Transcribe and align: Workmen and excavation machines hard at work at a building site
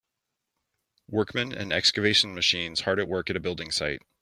Workmen 1.07 1.51
and 1.53 1.71
excavation 1.71 2.33
machines 2.33 2.79
hard 2.81 2.99
at 2.99 3.07
work 3.07 3.29
at 3.29 3.35
a 3.35 3.39
building 3.39 3.69
site 3.69 4.01